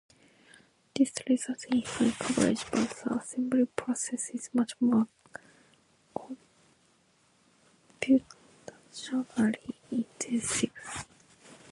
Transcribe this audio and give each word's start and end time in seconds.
This 0.95 1.13
results 1.29 1.65
in 1.65 1.83
high 1.83 2.09
coverage, 2.17 2.63
but 2.71 2.89
the 2.89 3.13
assembly 3.21 3.65
process 3.67 4.31
is 4.31 4.49
much 4.51 4.73
more 4.81 5.07
computationally 8.01 9.75
intensive. 9.91 11.05